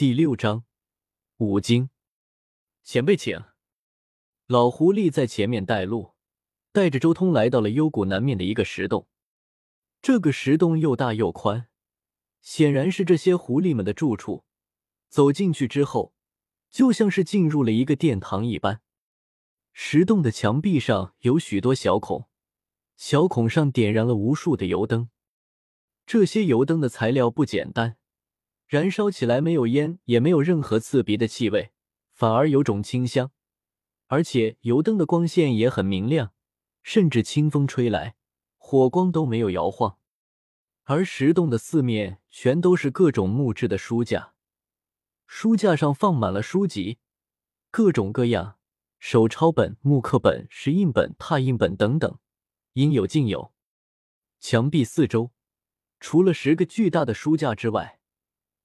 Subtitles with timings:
[0.00, 0.64] 第六章
[1.36, 1.90] 五经，
[2.82, 3.38] 前辈请。
[4.46, 6.14] 老狐狸在前面带路，
[6.72, 9.06] 带着周通来到了幽谷南面的一个石洞。
[10.00, 11.68] 这个石洞又大又宽，
[12.40, 14.46] 显然是这些狐狸们的住处。
[15.10, 16.14] 走进去之后，
[16.70, 18.80] 就像是进入了一个殿堂一般。
[19.74, 22.30] 石洞的墙壁上有许多小孔，
[22.96, 25.10] 小孔上点燃了无数的油灯。
[26.06, 27.98] 这些油灯的材料不简单。
[28.70, 31.72] 燃烧起来没有烟，也没有任何刺鼻的气味，
[32.12, 33.32] 反而有种清香。
[34.06, 36.30] 而且油灯的光线也很明亮，
[36.84, 38.14] 甚至清风吹来，
[38.56, 39.98] 火光都没有摇晃。
[40.84, 44.34] 而石洞的四面全都是各种木质的书架，
[45.26, 46.98] 书架上放满了书籍，
[47.72, 48.58] 各种各样，
[49.00, 52.20] 手抄本、木刻本、石印本、拓印本等等，
[52.74, 53.52] 应有尽有。
[54.38, 55.32] 墙壁四周，
[55.98, 57.99] 除了十个巨大的书架之外，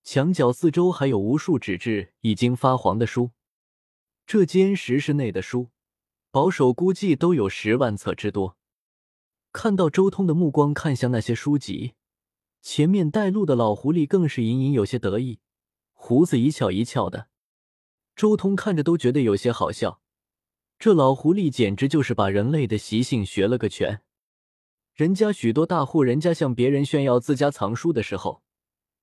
[0.05, 3.31] 墙角四周还有无数纸质已经发黄的书，
[4.27, 5.71] 这间石室内的书，
[6.29, 8.55] 保守估计都有十万册之多。
[9.51, 11.93] 看到周通的目光看向那些书籍，
[12.61, 15.39] 前面带路的老狐狸更是隐隐有些得意，
[15.93, 17.29] 胡子一翘一翘的。
[18.15, 20.01] 周通看着都觉得有些好笑，
[20.77, 24.03] 这老狐狸简直就是把人类的习性学了个全。
[24.93, 28.44] 人家许多大户人家向别人炫耀自家藏书的时候。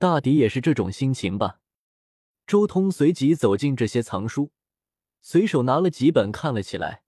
[0.03, 1.61] 大抵也是这种心情吧。
[2.45, 4.50] 周通随即走进这些藏书，
[5.20, 7.05] 随手拿了几本看了起来。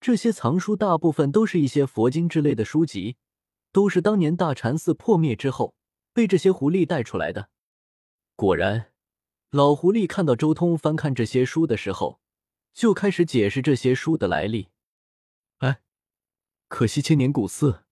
[0.00, 3.18] 这些藏书大部分都是一些佛经之类的书籍，
[3.70, 5.74] 都是当年大禅寺破灭之后
[6.14, 7.50] 被这些狐狸带出来的。
[8.34, 8.94] 果然，
[9.50, 12.22] 老狐狸看到周通翻看这些书的时候，
[12.72, 14.68] 就开始解释这些书的来历。
[15.58, 15.82] 哎，
[16.68, 17.84] 可惜千年古寺，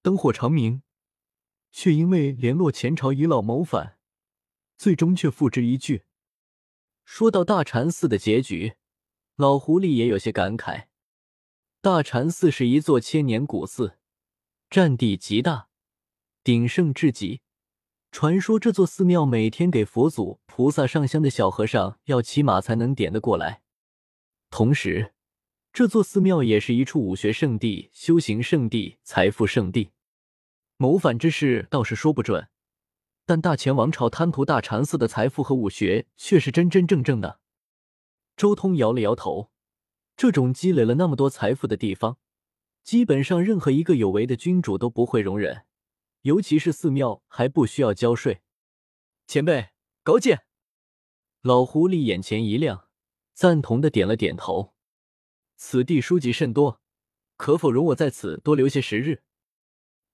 [0.00, 0.80] 灯火长明。
[1.72, 3.98] 却因为联络前朝遗老谋反，
[4.76, 6.04] 最终却付之一炬。
[7.04, 8.74] 说到大禅寺的结局，
[9.36, 10.86] 老狐狸也有些感慨。
[11.80, 13.98] 大禅寺是一座千年古寺，
[14.68, 15.68] 占地极大，
[16.44, 17.40] 鼎盛至极。
[18.12, 23.62] 传说这座寺庙每天给佛祖、菩萨上香的小和尚要骑马才能点得过来。
[24.50, 25.14] 同时，
[25.72, 29.90] 这座寺庙也是一处武学圣地、修行圣地、财富圣地。
[30.82, 32.48] 谋反之事倒是说不准，
[33.26, 37.38] 但大前王朝贪图大禅寺的财富和武学，却是真真正正的。
[38.34, 39.50] 周通摇了摇头，
[40.16, 42.16] 这种积累了那么多财富的地方，
[42.82, 45.66] 基本上任何一个有为的君主都不会容忍，
[46.22, 48.40] 尤其是寺庙还不需要交税。
[49.26, 49.68] 前辈
[50.02, 50.44] 高见！
[51.42, 52.88] 老狐狸眼前一亮，
[53.34, 54.72] 赞同的点了点头。
[55.56, 56.80] 此地书籍甚多，
[57.36, 59.22] 可否容我在此多留些时日？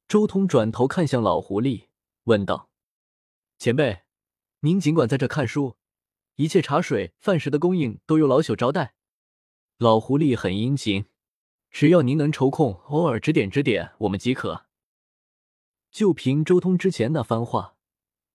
[0.08, 1.86] 周通转头看向老狐狸，
[2.24, 2.70] 问道
[3.58, 4.02] ：“前辈，
[4.60, 5.74] 您尽管在这看书，
[6.36, 8.94] 一切茶水饭食的供应都由老朽招待。”
[9.78, 11.06] 老狐狸很殷勤，
[11.72, 14.66] 只要您能抽空偶尔指点指点我们即可。
[15.90, 17.74] 就凭周通之前那番话，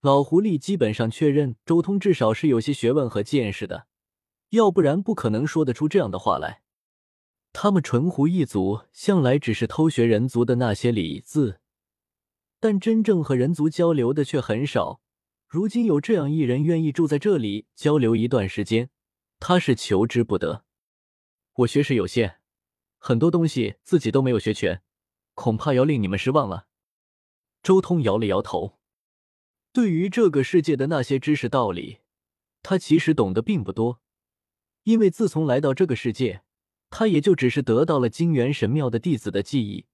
[0.01, 3.87] 老狐狸基本上确认周通至少是有些学问和见识的，
[4.49, 6.63] 要不然不可能说得出这样的话来。
[7.53, 11.60] 他们纯狐一族向来只是偷学人族的那些礼字。
[12.61, 15.01] 但真正和人族交流的却很少。
[15.47, 18.89] 如今有这样一人愿意住在这里交流一段时间，
[19.39, 20.63] 他是求之不得。
[21.53, 22.37] 我学识有限，
[22.99, 24.83] 很多东西自己都没有学全，
[25.33, 26.67] 恐怕要令你们失望了。
[27.63, 28.77] 周通摇了摇头，
[29.73, 31.97] 对于这个世界的那些知识道理，
[32.61, 33.99] 他其实懂得并不多。
[34.83, 36.43] 因为自从来到这个世界，
[36.91, 39.87] 他也就只是得到了金元神庙的弟子的记忆。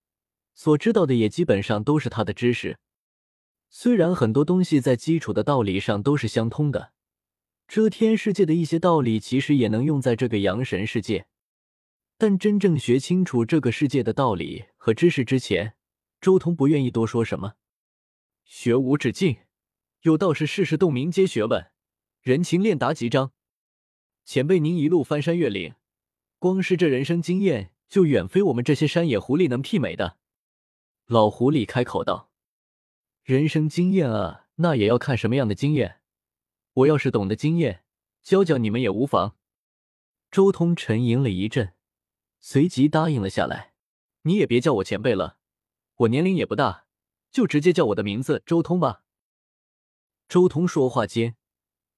[0.57, 2.79] 所知道的也基本上都是他的知识，
[3.69, 6.93] 虽然很多东西在基础的道理上都是相通的，
[7.67, 11.27] 遮天世界的一些道理其实也能用在这个阳神世界，
[12.17, 15.75] 但真正学清楚这个世界的道理和知识之前，
[16.19, 17.53] 周通不愿意多说什么。
[18.43, 19.37] 学无止境，
[20.01, 21.67] 有道是世事洞明皆学问，
[22.23, 23.31] 人情练达即章。
[24.25, 25.75] 前辈您一路翻山越岭，
[26.39, 30.17] 光是这人生经验就远非我们这些山野狐狸能媲美的。
[31.07, 32.31] 老狐狸开口道
[33.23, 36.01] ：“人生经验啊，那也要看什么样的经验。
[36.73, 37.85] 我要是懂得经验，
[38.21, 39.37] 教教你们也无妨。”
[40.29, 41.75] 周通沉吟了一阵，
[42.41, 43.73] 随即答应了下来
[44.23, 45.37] ：“你也别叫我前辈了，
[45.95, 46.87] 我年龄也不大，
[47.31, 49.05] 就直接叫我的名字周通吧。”
[50.27, 51.37] 周通说话间，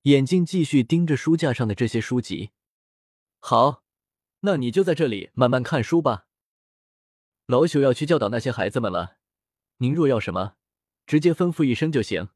[0.03, 2.51] 眼睛继续盯着书架上的这些书籍。
[3.41, 3.83] “好，
[4.41, 6.27] 那你就在这里慢慢看书吧。”
[7.49, 9.17] 老朽要去教导那些孩子们了，
[9.77, 10.53] 您若要什么，
[11.07, 12.29] 直接吩咐一声就行。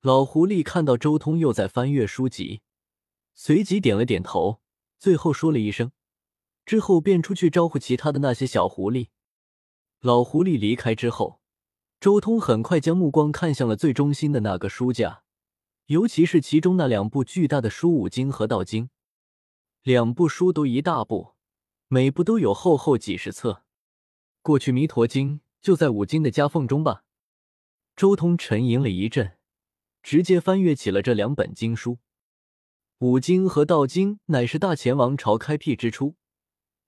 [0.00, 2.62] 老狐狸看到周通又在翻阅书籍，
[3.34, 4.60] 随即点了点头，
[4.96, 5.90] 最后说了一声，
[6.64, 9.08] 之后便出去招呼其他的那些小狐狸。
[9.98, 11.40] 老狐狸离开之后，
[11.98, 15.24] 周通很快将目光看向了最中心的那个书架，
[15.86, 18.84] 尤其是其中那两部巨大的书《五经》和《道经》，
[19.82, 21.34] 两部书都一大部，
[21.88, 23.64] 每部都有厚厚几十册。
[24.42, 27.04] 过去《弥陀经》就在《五经》的夹缝中吧？
[27.94, 29.38] 周通沉吟了一阵。
[30.02, 31.92] 直接翻阅起了这两本经书，
[32.98, 36.16] 《五经》和《道经》乃是大前王朝开辟之初，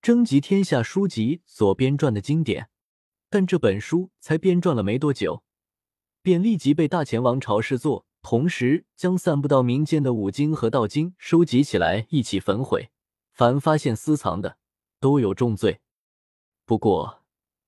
[0.03, 2.71] 征集天下书籍所编撰的经典。
[3.31, 5.45] 但这本书才编撰了没多久，
[6.23, 12.91] 便立即被大前王朝视作，同时将散布到民间的《五经》和《道经》收集起来一起焚毁。
[13.33, 14.59] 凡发现私藏的，
[14.99, 15.81] 都有重罪。
[16.65, 17.24] 不过，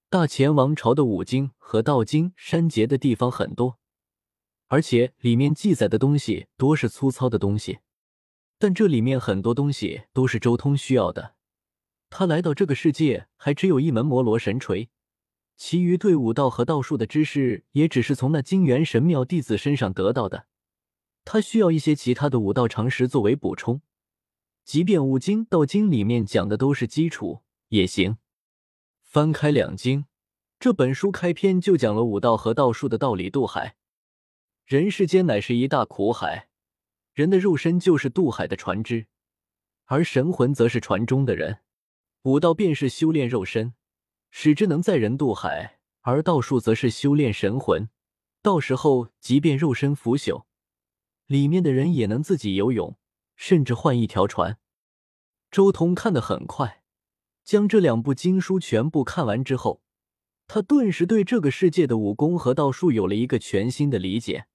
[0.09, 3.81] 大前王朝的《武经》和《道经》删节的地方很多。
[4.69, 7.81] 而且里面记载的东西多是粗糙的东西，
[8.57, 11.35] 但这里面很多东西都是周通需要的。
[12.09, 14.91] 他来到这个世界还只有一门摩罗神锤，
[15.57, 20.47] 其余对武道和道术的知识也只是从那金元神庙弟子身上得到的。
[21.25, 23.81] 他需要一些其他的武道常识作为补充，
[24.65, 28.19] 即便武经、道经里面讲的都是基础也行。
[29.17, 30.05] 翻开两经，
[30.61, 33.75] 这本书开篇就讲了武道和道术的道理渡海。
[34.67, 36.51] 人世间乃是一大苦海，
[37.15, 39.07] 人的肉身就是渡海的船只，
[39.87, 41.61] 而神魂则是船中的人。
[42.25, 43.73] 武道便是修炼肉身，
[44.29, 47.89] 使之能载人渡海；而道术则是修炼神魂，
[48.43, 50.45] 到时候即便肉身腐朽，
[51.25, 52.99] 里面的人也能自己游泳，
[53.35, 54.59] 甚至换一条船。
[55.51, 56.83] 周通看得很快，
[57.47, 59.81] 将这两部经书全部看完之后，
[60.49, 64.47] 他顿时对这个世界的武功和道术有了一个全新的理解。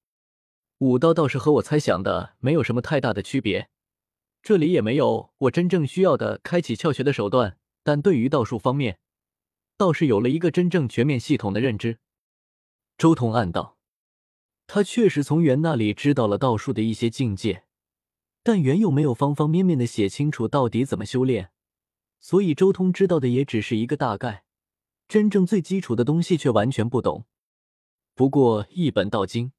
[0.80, 3.70] 武道倒是和我猜想的没有什么太大的区别，
[4.44, 7.58] 这里也没有我真正需要的开启窍穴的手段。
[7.84, 9.00] 但对于道术方面，
[9.78, 11.98] 倒是有了一个真正全面系统的认知。
[12.98, 13.78] 周通暗道，
[14.68, 17.64] 他确实从元那里知道了道术的一些境界，
[18.44, 21.52] 但元又没有方方面面的写清楚到底怎么修炼，
[22.22, 24.46] 所以周通知道的也只是一个大概，
[25.10, 27.26] 真正最基础的东西却完全不懂。
[28.16, 29.52] 不过一本道经。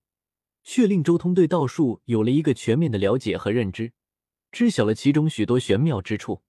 [0.64, 3.92] 却令周通对道术有了一个全面的了解和认知，
[4.52, 6.42] 知晓了其中许多玄妙之处。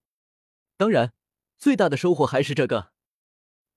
[0.77, 1.13] 当然，
[1.57, 2.92] 最大的收获还是这个。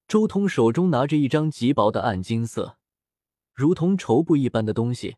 [0.07, 2.77] 周通手中拿着一张极薄的暗金色，
[3.55, 5.17] 如同绸布一般的东西，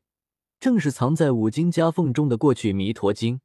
[0.60, 3.40] 正是藏在五经夹缝中的过去弥陀经。